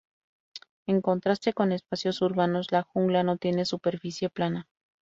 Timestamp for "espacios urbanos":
1.71-2.71